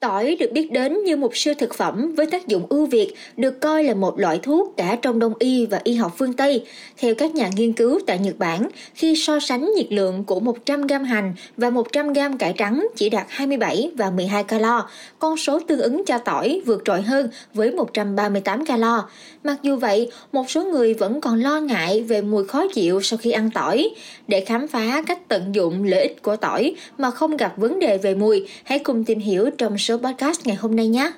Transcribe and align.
Tỏi 0.00 0.36
được 0.40 0.52
biết 0.52 0.72
đến 0.72 1.04
như 1.04 1.16
một 1.16 1.36
siêu 1.36 1.54
thực 1.58 1.74
phẩm 1.74 2.14
với 2.16 2.26
tác 2.26 2.46
dụng 2.46 2.66
ưu 2.68 2.86
việt, 2.86 3.14
được 3.36 3.60
coi 3.60 3.84
là 3.84 3.94
một 3.94 4.18
loại 4.18 4.40
thuốc 4.42 4.74
cả 4.76 4.98
trong 5.02 5.18
đông 5.18 5.32
y 5.38 5.66
và 5.66 5.80
y 5.84 5.94
học 5.94 6.14
phương 6.18 6.32
Tây. 6.32 6.64
Theo 6.96 7.14
các 7.14 7.34
nhà 7.34 7.50
nghiên 7.56 7.72
cứu 7.72 8.00
tại 8.06 8.18
Nhật 8.18 8.38
Bản, 8.38 8.68
khi 8.94 9.16
so 9.16 9.40
sánh 9.40 9.70
nhiệt 9.76 9.86
lượng 9.92 10.24
của 10.24 10.40
100 10.40 10.86
g 10.86 10.92
hành 10.92 11.34
và 11.56 11.70
100 11.70 12.12
g 12.12 12.18
cải 12.38 12.54
trắng 12.56 12.88
chỉ 12.96 13.10
đạt 13.10 13.26
27 13.28 13.90
và 13.94 14.10
12 14.10 14.44
calo, 14.44 14.88
con 15.18 15.36
số 15.36 15.60
tương 15.60 15.80
ứng 15.80 16.04
cho 16.04 16.18
tỏi 16.18 16.60
vượt 16.66 16.82
trội 16.84 17.02
hơn 17.02 17.28
với 17.54 17.70
138 17.70 18.66
calo. 18.66 19.08
Mặc 19.44 19.56
dù 19.62 19.76
vậy, 19.76 20.10
một 20.32 20.50
số 20.50 20.64
người 20.64 20.94
vẫn 20.94 21.20
còn 21.20 21.42
lo 21.42 21.60
ngại 21.60 22.02
về 22.02 22.22
mùi 22.22 22.44
khó 22.44 22.64
chịu 22.74 23.00
sau 23.02 23.18
khi 23.22 23.30
ăn 23.30 23.50
tỏi. 23.50 23.90
Để 24.28 24.40
khám 24.40 24.68
phá 24.68 25.02
cách 25.06 25.28
tận 25.28 25.54
dụng 25.54 25.84
lợi 25.84 26.02
ích 26.02 26.22
của 26.22 26.36
tỏi 26.36 26.74
mà 26.98 27.10
không 27.10 27.36
gặp 27.36 27.54
vấn 27.56 27.78
đề 27.78 27.98
về 27.98 28.14
mùi, 28.14 28.46
hãy 28.64 28.78
cùng 28.78 29.04
tìm 29.04 29.18
hiểu 29.18 29.50
trong 29.58 29.78
số 29.88 29.96
podcast 29.96 30.46
ngày 30.46 30.56
hôm 30.56 30.76
nay 30.76 30.88
nhé. 30.88 31.12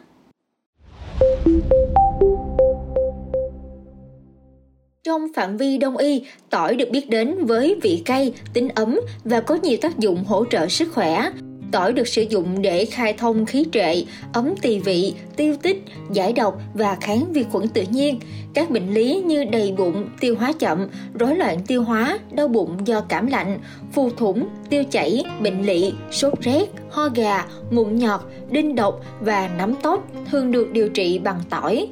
Trong 5.05 5.27
phạm 5.34 5.56
vi 5.56 5.79
đông 5.79 5.96
y, 5.96 6.23
tỏi 6.51 6.77
được 6.77 6.91
biết 6.91 7.10
đến 7.10 7.46
với 7.46 7.79
vị 7.83 8.02
cay, 8.05 8.33
tính 8.52 8.69
ấm 8.69 9.01
và 9.24 9.41
có 9.41 9.55
nhiều 9.55 9.79
tác 9.80 9.98
dụng 9.98 10.24
hỗ 10.24 10.45
trợ 10.45 10.69
sức 10.69 10.88
khỏe. 10.93 11.30
Tỏi 11.73 11.92
được 11.92 12.09
sử 12.09 12.23
dụng 12.23 12.62
để 12.62 12.84
khai 12.84 13.12
thông 13.12 13.47
khí 13.47 13.65
trệ, 13.73 14.02
ấm 14.33 14.55
tỳ 14.62 14.79
vị, 14.79 15.15
tiêu 15.37 15.56
tích, 15.62 15.84
giải 16.12 16.33
độc 16.33 16.60
và 16.74 16.96
kháng 17.01 17.33
vi 17.33 17.43
khuẩn 17.43 17.69
tự 17.69 17.83
nhiên. 17.91 18.20
Các 18.55 18.70
bệnh 18.70 18.95
lý 18.95 19.23
như 19.27 19.45
đầy 19.45 19.74
bụng, 19.79 20.09
tiêu 20.20 20.37
hóa 20.38 20.52
chậm, 20.59 20.88
rối 21.15 21.37
loạn 21.37 21.59
tiêu 21.66 21.83
hóa, 21.83 22.19
đau 22.33 22.48
bụng 22.48 22.77
do 22.84 23.01
cảm 23.01 23.27
lạnh, 23.27 23.59
phù 23.93 24.10
thủng, 24.10 24.48
tiêu 24.70 24.84
chảy, 24.91 25.24
bệnh 25.41 25.62
lị, 25.62 25.93
sốt 26.10 26.41
rét, 26.41 26.66
ho 26.91 27.09
gà, 27.09 27.46
mụn 27.71 27.96
nhọt, 27.96 28.21
đinh 28.51 28.74
độc 28.74 29.01
và 29.21 29.51
nấm 29.59 29.74
tóc 29.82 30.07
thường 30.30 30.52
được 30.52 30.73
điều 30.73 30.88
trị 30.88 31.18
bằng 31.18 31.41
tỏi. 31.51 31.88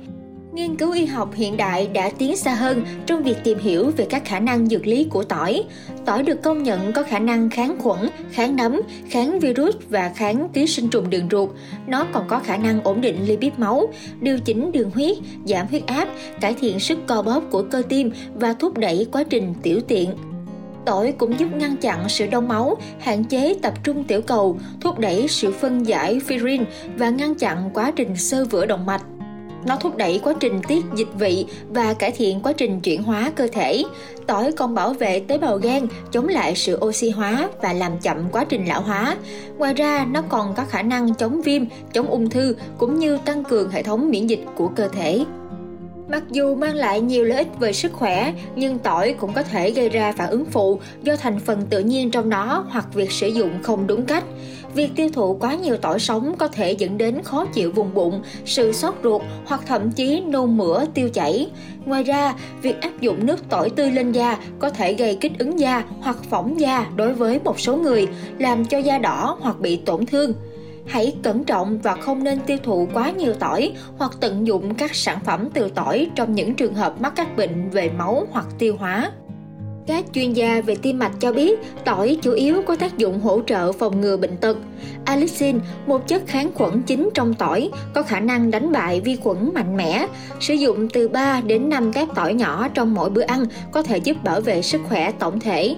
Nghiên 0.52 0.76
cứu 0.76 0.92
y 0.92 1.06
học 1.06 1.34
hiện 1.34 1.56
đại 1.56 1.86
đã 1.86 2.10
tiến 2.18 2.36
xa 2.36 2.54
hơn 2.54 2.84
trong 3.06 3.22
việc 3.22 3.36
tìm 3.44 3.58
hiểu 3.58 3.90
về 3.96 4.06
các 4.10 4.24
khả 4.24 4.40
năng 4.40 4.66
dược 4.66 4.86
lý 4.86 5.04
của 5.10 5.22
tỏi. 5.22 5.64
Tỏi 6.04 6.22
được 6.22 6.42
công 6.42 6.62
nhận 6.62 6.92
có 6.92 7.02
khả 7.02 7.18
năng 7.18 7.50
kháng 7.50 7.76
khuẩn, 7.78 7.98
kháng 8.30 8.56
nấm, 8.56 8.80
kháng 9.08 9.40
virus 9.40 9.76
và 9.88 10.12
kháng 10.16 10.48
ký 10.52 10.66
sinh 10.66 10.88
trùng 10.88 11.10
đường 11.10 11.28
ruột. 11.30 11.50
Nó 11.86 12.06
còn 12.12 12.28
có 12.28 12.38
khả 12.38 12.56
năng 12.56 12.82
ổn 12.82 13.00
định 13.00 13.16
lipid 13.26 13.52
máu, 13.56 13.88
điều 14.20 14.38
chỉnh 14.38 14.72
đường 14.72 14.90
huyết, 14.90 15.16
giảm 15.44 15.66
huyết 15.66 15.86
áp, 15.86 16.08
cải 16.40 16.54
thiện 16.54 16.80
sức 16.80 16.98
co 17.06 17.22
bóp 17.22 17.42
của 17.50 17.62
cơ 17.62 17.82
tim 17.88 18.10
và 18.34 18.52
thúc 18.52 18.78
đẩy 18.78 19.06
quá 19.12 19.24
trình 19.30 19.54
tiểu 19.62 19.80
tiện. 19.88 20.10
Tỏi 20.86 21.12
cũng 21.18 21.38
giúp 21.38 21.48
ngăn 21.56 21.76
chặn 21.76 22.08
sự 22.08 22.26
đông 22.26 22.48
máu, 22.48 22.76
hạn 23.00 23.24
chế 23.24 23.54
tập 23.62 23.74
trung 23.84 24.04
tiểu 24.04 24.22
cầu, 24.22 24.58
thúc 24.80 24.98
đẩy 24.98 25.28
sự 25.28 25.52
phân 25.52 25.86
giải 25.86 26.20
firin 26.28 26.64
và 26.96 27.10
ngăn 27.10 27.34
chặn 27.34 27.70
quá 27.74 27.90
trình 27.96 28.16
sơ 28.16 28.44
vữa 28.44 28.66
động 28.66 28.86
mạch. 28.86 29.02
Nó 29.66 29.76
thúc 29.76 29.96
đẩy 29.96 30.20
quá 30.24 30.34
trình 30.40 30.60
tiết 30.68 30.84
dịch 30.94 31.08
vị 31.18 31.46
và 31.68 31.94
cải 31.94 32.10
thiện 32.10 32.40
quá 32.40 32.52
trình 32.52 32.80
chuyển 32.80 33.02
hóa 33.02 33.32
cơ 33.36 33.48
thể. 33.52 33.84
Tỏi 34.26 34.52
còn 34.52 34.74
bảo 34.74 34.92
vệ 34.92 35.20
tế 35.20 35.38
bào 35.38 35.56
gan, 35.56 35.86
chống 36.12 36.28
lại 36.28 36.54
sự 36.54 36.78
oxy 36.84 37.10
hóa 37.10 37.48
và 37.62 37.72
làm 37.72 37.98
chậm 37.98 38.30
quá 38.32 38.44
trình 38.44 38.66
lão 38.66 38.82
hóa. 38.82 39.16
Ngoài 39.58 39.74
ra, 39.74 40.06
nó 40.10 40.22
còn 40.28 40.54
có 40.54 40.64
khả 40.64 40.82
năng 40.82 41.14
chống 41.14 41.42
viêm, 41.42 41.62
chống 41.92 42.06
ung 42.06 42.30
thư 42.30 42.56
cũng 42.78 42.98
như 42.98 43.18
tăng 43.24 43.44
cường 43.44 43.70
hệ 43.70 43.82
thống 43.82 44.10
miễn 44.10 44.26
dịch 44.26 44.44
của 44.56 44.68
cơ 44.68 44.88
thể. 44.88 45.24
Mặc 46.08 46.22
dù 46.30 46.54
mang 46.54 46.74
lại 46.74 47.00
nhiều 47.00 47.24
lợi 47.24 47.38
ích 47.38 47.58
về 47.60 47.72
sức 47.72 47.92
khỏe, 47.92 48.32
nhưng 48.56 48.78
tỏi 48.78 49.14
cũng 49.20 49.32
có 49.32 49.42
thể 49.42 49.70
gây 49.70 49.88
ra 49.88 50.12
phản 50.12 50.30
ứng 50.30 50.44
phụ 50.44 50.80
do 51.02 51.16
thành 51.16 51.38
phần 51.40 51.66
tự 51.70 51.80
nhiên 51.80 52.10
trong 52.10 52.28
nó 52.28 52.64
hoặc 52.68 52.94
việc 52.94 53.12
sử 53.12 53.28
dụng 53.28 53.62
không 53.62 53.86
đúng 53.86 54.06
cách. 54.06 54.24
Việc 54.74 54.90
tiêu 54.96 55.08
thụ 55.12 55.36
quá 55.40 55.54
nhiều 55.54 55.76
tỏi 55.76 55.98
sống 55.98 56.34
có 56.38 56.48
thể 56.48 56.72
dẫn 56.72 56.98
đến 56.98 57.22
khó 57.22 57.46
chịu 57.46 57.72
vùng 57.72 57.94
bụng, 57.94 58.22
sự 58.44 58.72
sốt 58.72 58.94
ruột 59.02 59.22
hoặc 59.46 59.60
thậm 59.66 59.90
chí 59.90 60.20
nôn 60.20 60.56
mửa, 60.56 60.84
tiêu 60.94 61.08
chảy. 61.08 61.50
Ngoài 61.84 62.02
ra, 62.02 62.34
việc 62.62 62.80
áp 62.80 63.00
dụng 63.00 63.26
nước 63.26 63.48
tỏi 63.48 63.70
tươi 63.70 63.90
lên 63.90 64.12
da 64.12 64.38
có 64.58 64.70
thể 64.70 64.94
gây 64.94 65.16
kích 65.20 65.38
ứng 65.38 65.60
da 65.60 65.84
hoặc 66.00 66.16
phỏng 66.30 66.60
da 66.60 66.86
đối 66.96 67.12
với 67.12 67.40
một 67.44 67.60
số 67.60 67.76
người, 67.76 68.06
làm 68.38 68.64
cho 68.64 68.78
da 68.78 68.98
đỏ 68.98 69.38
hoặc 69.40 69.60
bị 69.60 69.76
tổn 69.76 70.06
thương. 70.06 70.32
Hãy 70.88 71.16
cẩn 71.22 71.44
trọng 71.44 71.78
và 71.78 71.94
không 71.94 72.24
nên 72.24 72.38
tiêu 72.46 72.58
thụ 72.62 72.88
quá 72.94 73.10
nhiều 73.10 73.34
tỏi 73.34 73.72
hoặc 73.98 74.12
tận 74.20 74.46
dụng 74.46 74.74
các 74.74 74.94
sản 74.94 75.18
phẩm 75.24 75.48
từ 75.54 75.68
tỏi 75.68 76.10
trong 76.14 76.34
những 76.34 76.54
trường 76.54 76.74
hợp 76.74 77.00
mắc 77.00 77.12
các 77.16 77.36
bệnh 77.36 77.70
về 77.70 77.90
máu 77.98 78.26
hoặc 78.30 78.46
tiêu 78.58 78.76
hóa. 78.78 79.10
Các 79.86 80.04
chuyên 80.12 80.32
gia 80.32 80.60
về 80.60 80.76
tim 80.82 80.98
mạch 80.98 81.12
cho 81.20 81.32
biết 81.32 81.58
tỏi 81.84 82.18
chủ 82.22 82.32
yếu 82.32 82.62
có 82.66 82.76
tác 82.76 82.98
dụng 82.98 83.20
hỗ 83.20 83.40
trợ 83.46 83.72
phòng 83.72 84.00
ngừa 84.00 84.16
bệnh 84.16 84.36
tật. 84.36 84.56
Allicin, 85.04 85.60
một 85.86 86.08
chất 86.08 86.22
kháng 86.26 86.50
khuẩn 86.54 86.82
chính 86.82 87.08
trong 87.14 87.34
tỏi, 87.34 87.70
có 87.94 88.02
khả 88.02 88.20
năng 88.20 88.50
đánh 88.50 88.72
bại 88.72 89.00
vi 89.00 89.16
khuẩn 89.16 89.50
mạnh 89.54 89.76
mẽ. 89.76 90.06
Sử 90.40 90.54
dụng 90.54 90.88
từ 90.88 91.08
3 91.08 91.40
đến 91.40 91.68
5 91.68 91.92
tép 91.92 92.08
tỏi 92.14 92.34
nhỏ 92.34 92.68
trong 92.74 92.94
mỗi 92.94 93.10
bữa 93.10 93.22
ăn 93.22 93.44
có 93.72 93.82
thể 93.82 93.98
giúp 93.98 94.24
bảo 94.24 94.40
vệ 94.40 94.62
sức 94.62 94.80
khỏe 94.88 95.12
tổng 95.18 95.40
thể. 95.40 95.76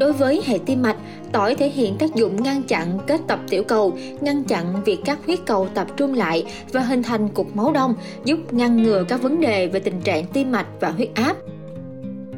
Đối 0.00 0.12
với 0.12 0.42
hệ 0.46 0.58
tim 0.66 0.82
mạch, 0.82 0.96
tỏi 1.32 1.54
thể 1.54 1.68
hiện 1.68 1.96
tác 1.98 2.14
dụng 2.14 2.42
ngăn 2.42 2.62
chặn 2.62 2.98
kết 3.06 3.20
tập 3.26 3.40
tiểu 3.48 3.64
cầu, 3.64 3.98
ngăn 4.20 4.44
chặn 4.44 4.82
việc 4.84 4.98
các 5.04 5.18
huyết 5.26 5.38
cầu 5.46 5.68
tập 5.74 5.86
trung 5.96 6.14
lại 6.14 6.44
và 6.72 6.80
hình 6.80 7.02
thành 7.02 7.28
cục 7.28 7.56
máu 7.56 7.72
đông, 7.72 7.94
giúp 8.24 8.38
ngăn 8.52 8.82
ngừa 8.82 9.04
các 9.08 9.22
vấn 9.22 9.40
đề 9.40 9.66
về 9.66 9.80
tình 9.80 10.00
trạng 10.00 10.24
tim 10.26 10.52
mạch 10.52 10.66
và 10.80 10.90
huyết 10.90 11.08
áp. 11.14 11.36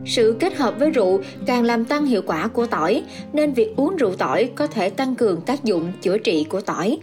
Sự 0.06 0.36
kết 0.40 0.56
hợp 0.56 0.74
với 0.78 0.90
rượu 0.90 1.20
càng 1.46 1.64
làm 1.64 1.84
tăng 1.84 2.06
hiệu 2.06 2.22
quả 2.26 2.48
của 2.48 2.66
tỏi, 2.66 3.02
nên 3.32 3.52
việc 3.52 3.76
uống 3.76 3.96
rượu 3.96 4.12
tỏi 4.18 4.50
có 4.54 4.66
thể 4.66 4.90
tăng 4.90 5.14
cường 5.14 5.40
tác 5.40 5.64
dụng 5.64 5.92
chữa 6.02 6.18
trị 6.18 6.46
của 6.48 6.60
tỏi. 6.60 6.98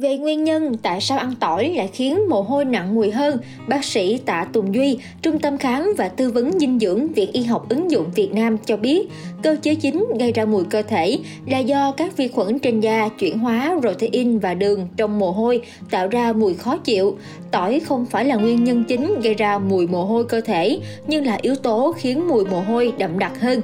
Về 0.00 0.16
nguyên 0.16 0.44
nhân 0.44 0.76
tại 0.82 1.00
sao 1.00 1.18
ăn 1.18 1.34
tỏi 1.40 1.68
lại 1.68 1.90
khiến 1.92 2.28
mồ 2.28 2.42
hôi 2.42 2.64
nặng 2.64 2.94
mùi 2.94 3.10
hơn, 3.10 3.38
bác 3.68 3.84
sĩ 3.84 4.18
Tạ 4.18 4.46
Tùng 4.52 4.74
Duy, 4.74 4.98
Trung 5.22 5.38
tâm 5.38 5.58
Khám 5.58 5.94
và 5.98 6.08
Tư 6.08 6.30
vấn 6.30 6.58
Dinh 6.58 6.78
dưỡng 6.78 7.08
Viện 7.12 7.32
Y 7.32 7.42
học 7.42 7.68
ứng 7.68 7.90
dụng 7.90 8.06
Việt 8.14 8.32
Nam 8.32 8.58
cho 8.58 8.76
biết, 8.76 9.08
cơ 9.42 9.56
chế 9.62 9.74
chính 9.74 10.06
gây 10.18 10.32
ra 10.32 10.44
mùi 10.44 10.64
cơ 10.64 10.82
thể 10.82 11.18
là 11.46 11.58
do 11.58 11.92
các 11.96 12.16
vi 12.16 12.28
khuẩn 12.28 12.58
trên 12.58 12.80
da 12.80 13.08
chuyển 13.08 13.38
hóa 13.38 13.76
protein 13.80 14.38
và 14.38 14.54
đường 14.54 14.88
trong 14.96 15.18
mồ 15.18 15.30
hôi 15.30 15.62
tạo 15.90 16.08
ra 16.08 16.32
mùi 16.32 16.54
khó 16.54 16.76
chịu. 16.76 17.16
Tỏi 17.50 17.80
không 17.80 18.06
phải 18.06 18.24
là 18.24 18.36
nguyên 18.36 18.64
nhân 18.64 18.84
chính 18.88 19.20
gây 19.22 19.34
ra 19.34 19.58
mùi 19.58 19.86
mồ 19.86 20.04
hôi 20.04 20.24
cơ 20.24 20.40
thể, 20.40 20.78
nhưng 21.06 21.26
là 21.26 21.38
yếu 21.42 21.54
tố 21.54 21.94
khiến 21.98 22.28
mùi 22.28 22.44
mồ 22.44 22.60
hôi 22.60 22.92
đậm 22.98 23.18
đặc 23.18 23.40
hơn. 23.40 23.60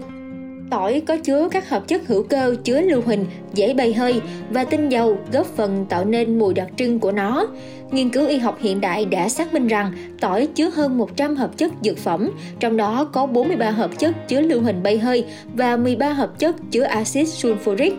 Tỏi 0.70 1.02
có 1.06 1.16
chứa 1.16 1.48
các 1.50 1.68
hợp 1.68 1.88
chất 1.88 2.06
hữu 2.06 2.22
cơ 2.22 2.56
chứa 2.64 2.80
lưu 2.80 3.02
huỳnh, 3.06 3.26
dễ 3.54 3.74
bay 3.74 3.94
hơi 3.94 4.20
và 4.50 4.64
tinh 4.64 4.88
dầu 4.88 5.18
góp 5.32 5.46
phần 5.46 5.86
tạo 5.88 6.04
nên 6.04 6.38
mùi 6.38 6.54
đặc 6.54 6.68
trưng 6.76 6.98
của 6.98 7.12
nó. 7.12 7.46
Nghiên 7.90 8.10
cứu 8.10 8.26
y 8.26 8.38
học 8.38 8.58
hiện 8.60 8.80
đại 8.80 9.04
đã 9.04 9.28
xác 9.28 9.54
minh 9.54 9.66
rằng 9.66 9.92
tỏi 10.20 10.48
chứa 10.54 10.70
hơn 10.70 10.98
100 10.98 11.36
hợp 11.36 11.58
chất 11.58 11.72
dược 11.82 11.98
phẩm, 11.98 12.30
trong 12.60 12.76
đó 12.76 13.04
có 13.12 13.26
43 13.26 13.70
hợp 13.70 13.98
chất 13.98 14.28
chứa 14.28 14.40
lưu 14.40 14.60
huỳnh 14.60 14.82
bay 14.82 14.98
hơi 14.98 15.24
và 15.54 15.76
13 15.76 16.12
hợp 16.12 16.38
chất 16.38 16.56
chứa 16.70 16.82
axit 16.82 17.26
sulfuric. 17.26 17.92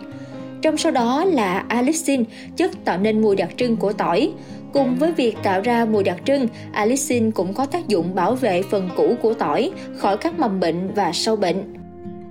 Trong 0.62 0.76
số 0.76 0.90
đó 0.90 1.24
là 1.24 1.64
allicin, 1.68 2.24
chất 2.56 2.70
tạo 2.84 2.98
nên 2.98 3.22
mùi 3.22 3.36
đặc 3.36 3.50
trưng 3.56 3.76
của 3.76 3.92
tỏi. 3.92 4.32
Cùng 4.72 4.96
với 4.96 5.12
việc 5.12 5.36
tạo 5.42 5.60
ra 5.60 5.84
mùi 5.84 6.04
đặc 6.04 6.16
trưng, 6.24 6.48
allicin 6.72 7.30
cũng 7.30 7.54
có 7.54 7.66
tác 7.66 7.88
dụng 7.88 8.14
bảo 8.14 8.34
vệ 8.34 8.62
phần 8.62 8.88
cũ 8.96 9.14
của 9.22 9.34
tỏi 9.34 9.70
khỏi 9.96 10.16
các 10.16 10.38
mầm 10.38 10.60
bệnh 10.60 10.94
và 10.94 11.12
sâu 11.12 11.36
bệnh. 11.36 11.79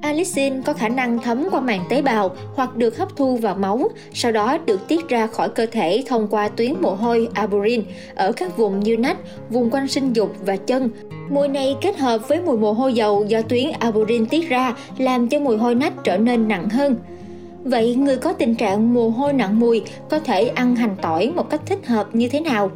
Allicin 0.02 0.62
có 0.62 0.74
khả 0.74 0.90
năng 0.90 1.20
thấm 1.20 1.48
qua 1.52 1.60
màng 1.60 1.86
tế 1.90 2.02
bào 2.02 2.36
hoặc 2.56 2.76
được 2.76 2.98
hấp 2.98 3.16
thu 3.16 3.38
vào 3.38 3.56
máu, 3.56 3.90
sau 4.14 4.32
đó 4.32 4.58
được 4.58 4.88
tiết 4.88 5.10
ra 5.10 5.28
khỏi 5.28 5.50
cơ 5.50 5.66
thể 5.66 6.04
thông 6.08 6.28
qua 6.28 6.48
tuyến 6.48 6.74
mồ 6.82 6.94
hôi 6.94 7.30
arburin 7.34 7.84
ở 8.16 8.32
các 8.32 8.58
vùng 8.58 8.80
như 8.80 8.98
nách, 8.98 9.18
vùng 9.50 9.70
quanh 9.70 9.88
sinh 9.88 10.14
dục 10.14 10.36
và 10.46 10.56
chân. 10.56 10.90
Mùi 11.30 11.48
này 11.48 11.76
kết 11.82 11.98
hợp 11.98 12.28
với 12.28 12.42
mùi 12.42 12.58
mồ 12.58 12.74
hôi 12.74 12.94
dầu 12.94 13.26
do 13.28 13.42
tuyến 13.42 13.72
arburin 13.80 14.26
tiết 14.26 14.50
ra 14.50 14.76
làm 14.98 15.30
cho 15.30 15.40
mùi 15.40 15.58
hôi 15.58 15.76
nách 15.76 15.94
trở 16.04 16.18
nên 16.18 16.48
nặng 16.48 16.70
hơn. 16.70 16.96
Vậy 17.64 17.96
người 17.96 18.18
có 18.18 18.34
tình 18.34 18.56
trạng 18.56 18.94
mồ 18.94 19.10
hôi 19.10 19.34
nặng 19.34 19.60
mùi 19.60 19.82
có 20.10 20.20
thể 20.20 20.48
ăn 20.48 20.76
hành 20.76 20.96
tỏi 21.02 21.32
một 21.36 21.50
cách 21.50 21.62
thích 21.66 21.88
hợp 21.88 22.16
như 22.16 22.30
thế 22.30 22.40
nào? 22.40 22.72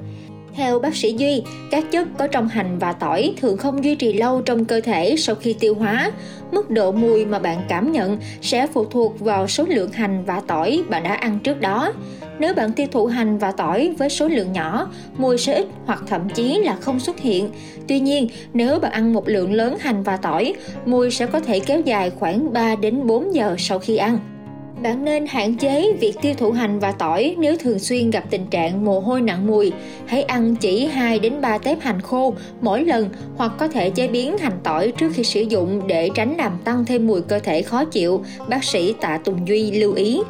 Theo 0.56 0.80
bác 0.80 0.96
sĩ 0.96 1.14
Duy, 1.18 1.44
các 1.72 1.92
chất 1.92 2.08
có 2.18 2.28
trong 2.28 2.48
hành 2.48 2.80
và 2.80 2.94
tỏi 2.94 3.34
thường 3.42 3.58
không 3.58 3.84
duy 3.84 3.96
trì 3.96 4.14
lâu 4.14 4.42
trong 4.42 4.66
cơ 4.66 4.82
thể 4.82 5.16
sau 5.18 5.36
khi 5.36 5.56
tiêu 5.60 5.76
hóa. 5.76 6.12
Mức 6.52 6.70
độ 6.70 6.92
mùi 6.92 7.26
mà 7.26 7.40
bạn 7.40 7.62
cảm 7.70 7.92
nhận 7.92 8.18
sẽ 8.42 8.68
phụ 8.68 8.86
thuộc 8.86 9.20
vào 9.20 9.48
số 9.48 9.66
lượng 9.70 9.92
hành 9.92 10.24
và 10.26 10.42
tỏi 10.48 10.84
bạn 10.90 11.04
đã 11.04 11.14
ăn 11.14 11.40
trước 11.44 11.62
đó. 11.62 11.94
Nếu 12.40 12.54
bạn 12.54 12.72
tiêu 12.72 12.88
thụ 12.92 13.06
hành 13.06 13.38
và 13.38 13.52
tỏi 13.52 13.94
với 13.98 14.10
số 14.10 14.28
lượng 14.28 14.52
nhỏ, 14.52 14.92
mùi 15.18 15.38
sẽ 15.38 15.54
ít 15.54 15.68
hoặc 15.86 16.04
thậm 16.08 16.30
chí 16.30 16.60
là 16.64 16.76
không 16.76 17.00
xuất 17.00 17.20
hiện. 17.20 17.50
Tuy 17.88 18.00
nhiên, 18.00 18.28
nếu 18.54 18.80
bạn 18.80 18.92
ăn 18.92 19.14
một 19.14 19.28
lượng 19.28 19.54
lớn 19.54 19.78
hành 19.80 20.04
và 20.04 20.18
tỏi, 20.18 20.54
mùi 20.86 21.12
sẽ 21.12 21.26
có 21.26 21.40
thể 21.40 21.60
kéo 21.60 21.82
dài 21.82 22.12
khoảng 22.20 22.54
3 22.54 22.76
đến 22.76 23.08
4 23.08 23.34
giờ 23.34 23.56
sau 23.58 23.80
khi 23.80 23.98
ăn. 23.98 24.33
Bạn 24.82 25.06
nên 25.06 25.26
hạn 25.26 25.56
chế 25.56 25.94
việc 26.00 26.14
tiêu 26.22 26.34
thụ 26.38 26.52
hành 26.52 26.80
và 26.80 26.92
tỏi 26.92 27.36
nếu 27.40 27.58
thường 27.58 27.80
xuyên 27.80 28.10
gặp 28.10 28.24
tình 28.30 28.46
trạng 28.48 28.86
mồ 28.86 29.00
hôi 29.00 29.22
nặng 29.22 29.48
mùi. 29.48 29.72
Hãy 30.06 30.24
ăn 30.24 30.56
chỉ 30.56 30.86
2 30.86 31.20
đến 31.20 31.42
3 31.42 31.58
tép 31.58 31.82
hành 31.82 32.02
khô 32.02 32.34
mỗi 32.62 32.86
lần 32.86 33.10
hoặc 33.36 33.52
có 33.58 33.68
thể 33.68 33.90
chế 33.90 34.08
biến 34.08 34.38
hành 34.38 34.60
tỏi 34.64 34.92
trước 34.98 35.12
khi 35.14 35.24
sử 35.24 35.42
dụng 35.42 35.88
để 35.88 36.10
tránh 36.16 36.38
làm 36.38 36.58
tăng 36.64 36.86
thêm 36.86 37.08
mùi 37.08 37.22
cơ 37.22 37.40
thể 37.40 37.62
khó 37.62 37.86
chịu, 37.86 38.24
bác 38.50 38.64
sĩ 38.64 38.94
Tạ 39.02 39.20
Tùng 39.26 39.48
Duy 39.48 39.72
lưu 39.72 39.94
ý. 39.94 40.22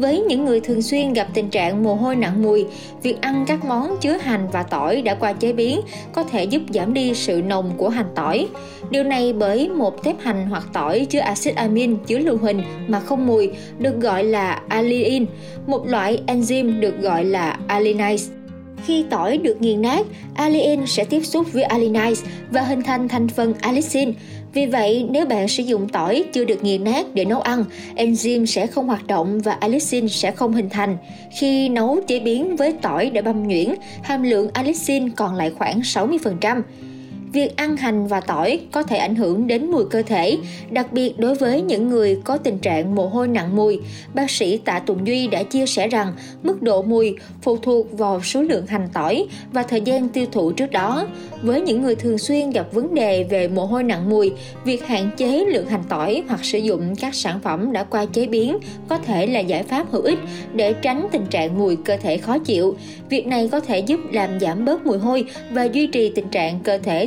Với 0.00 0.20
những 0.20 0.44
người 0.44 0.60
thường 0.60 0.82
xuyên 0.82 1.12
gặp 1.12 1.28
tình 1.34 1.50
trạng 1.50 1.82
mồ 1.82 1.94
hôi 1.94 2.16
nặng 2.16 2.42
mùi, 2.42 2.66
việc 3.02 3.20
ăn 3.20 3.44
các 3.48 3.64
món 3.64 3.96
chứa 4.00 4.12
hành 4.12 4.48
và 4.52 4.62
tỏi 4.62 5.02
đã 5.02 5.14
qua 5.14 5.32
chế 5.32 5.52
biến 5.52 5.80
có 6.12 6.22
thể 6.22 6.44
giúp 6.44 6.62
giảm 6.74 6.94
đi 6.94 7.14
sự 7.14 7.42
nồng 7.42 7.70
của 7.76 7.88
hành 7.88 8.08
tỏi. 8.14 8.48
Điều 8.90 9.04
này 9.04 9.32
bởi 9.32 9.68
một 9.68 10.04
tép 10.04 10.20
hành 10.20 10.46
hoặc 10.50 10.64
tỏi 10.72 11.06
chứa 11.10 11.18
axit 11.18 11.56
amin 11.56 11.96
chứa 12.06 12.18
lưu 12.18 12.36
huỳnh 12.36 12.62
mà 12.88 13.00
không 13.00 13.26
mùi 13.26 13.50
được 13.78 14.00
gọi 14.00 14.24
là 14.24 14.62
allicin, 14.68 15.26
một 15.66 15.86
loại 15.86 16.22
enzyme 16.26 16.80
được 16.80 17.00
gọi 17.00 17.24
là 17.24 17.58
alinase. 17.66 18.37
Khi 18.88 19.04
tỏi 19.10 19.38
được 19.38 19.62
nghiền 19.62 19.82
nát, 19.82 20.06
alien 20.34 20.86
sẽ 20.86 21.04
tiếp 21.04 21.24
xúc 21.24 21.52
với 21.52 21.62
alinase 21.62 22.26
và 22.50 22.62
hình 22.62 22.82
thành 22.82 23.08
thành 23.08 23.28
phần 23.28 23.54
allicin. 23.60 24.12
Vì 24.52 24.66
vậy, 24.66 25.06
nếu 25.10 25.26
bạn 25.26 25.48
sử 25.48 25.62
dụng 25.62 25.88
tỏi 25.88 26.24
chưa 26.32 26.44
được 26.44 26.64
nghiền 26.64 26.84
nát 26.84 27.06
để 27.14 27.24
nấu 27.24 27.40
ăn, 27.40 27.64
enzyme 27.96 28.44
sẽ 28.44 28.66
không 28.66 28.86
hoạt 28.86 29.06
động 29.06 29.40
và 29.40 29.52
allicin 29.52 30.08
sẽ 30.08 30.30
không 30.30 30.52
hình 30.52 30.68
thành. 30.70 30.96
Khi 31.38 31.68
nấu 31.68 32.00
chế 32.06 32.20
biến 32.20 32.56
với 32.56 32.72
tỏi 32.82 33.10
đã 33.10 33.22
băm 33.22 33.48
nhuyễn, 33.48 33.74
hàm 34.02 34.22
lượng 34.22 34.50
allicin 34.52 35.10
còn 35.10 35.34
lại 35.34 35.50
khoảng 35.58 35.80
60%. 35.80 36.62
Việc 37.32 37.56
ăn 37.56 37.76
hành 37.76 38.06
và 38.06 38.20
tỏi 38.20 38.60
có 38.72 38.82
thể 38.82 38.96
ảnh 38.96 39.14
hưởng 39.14 39.46
đến 39.46 39.70
mùi 39.70 39.84
cơ 39.84 40.02
thể, 40.02 40.38
đặc 40.70 40.92
biệt 40.92 41.18
đối 41.18 41.34
với 41.34 41.62
những 41.62 41.88
người 41.88 42.18
có 42.24 42.36
tình 42.36 42.58
trạng 42.58 42.94
mồ 42.94 43.06
hôi 43.06 43.28
nặng 43.28 43.56
mùi. 43.56 43.80
Bác 44.14 44.30
sĩ 44.30 44.56
Tạ 44.56 44.78
Tùng 44.78 45.06
Duy 45.06 45.26
đã 45.26 45.42
chia 45.42 45.66
sẻ 45.66 45.88
rằng 45.88 46.12
mức 46.42 46.62
độ 46.62 46.82
mùi 46.82 47.16
phụ 47.42 47.56
thuộc 47.56 47.98
vào 47.98 48.22
số 48.22 48.42
lượng 48.42 48.66
hành 48.66 48.88
tỏi 48.92 49.26
và 49.52 49.62
thời 49.62 49.80
gian 49.80 50.08
tiêu 50.08 50.26
thụ 50.32 50.52
trước 50.52 50.70
đó. 50.70 51.06
Với 51.42 51.60
những 51.60 51.82
người 51.82 51.96
thường 51.96 52.18
xuyên 52.18 52.50
gặp 52.50 52.72
vấn 52.72 52.94
đề 52.94 53.24
về 53.24 53.48
mồ 53.48 53.64
hôi 53.64 53.82
nặng 53.84 54.10
mùi, 54.10 54.32
việc 54.64 54.86
hạn 54.86 55.10
chế 55.16 55.44
lượng 55.48 55.66
hành 55.66 55.84
tỏi 55.88 56.22
hoặc 56.28 56.44
sử 56.44 56.58
dụng 56.58 56.96
các 56.96 57.14
sản 57.14 57.40
phẩm 57.40 57.72
đã 57.72 57.84
qua 57.84 58.06
chế 58.06 58.26
biến 58.26 58.58
có 58.88 58.98
thể 58.98 59.26
là 59.26 59.40
giải 59.40 59.62
pháp 59.62 59.90
hữu 59.90 60.02
ích 60.02 60.18
để 60.54 60.72
tránh 60.72 61.08
tình 61.12 61.26
trạng 61.26 61.58
mùi 61.58 61.76
cơ 61.76 61.96
thể 61.96 62.16
khó 62.16 62.38
chịu. 62.38 62.76
Việc 63.08 63.26
này 63.26 63.48
có 63.52 63.60
thể 63.60 63.78
giúp 63.78 64.00
làm 64.12 64.40
giảm 64.40 64.64
bớt 64.64 64.86
mùi 64.86 64.98
hôi 64.98 65.24
và 65.50 65.64
duy 65.64 65.86
trì 65.86 66.08
tình 66.08 66.28
trạng 66.28 66.60
cơ 66.60 66.78
thể 66.78 67.06